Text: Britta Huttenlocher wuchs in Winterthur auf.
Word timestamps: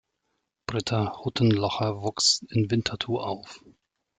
Britta 0.65 1.15
Huttenlocher 1.23 2.01
wuchs 2.01 2.43
in 2.49 2.71
Winterthur 2.71 3.23
auf. 3.23 3.63